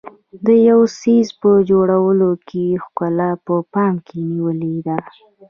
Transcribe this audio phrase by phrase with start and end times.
[0.45, 4.97] د یو څیز په جوړونه کې ښکلا په پام کې نیولې ده.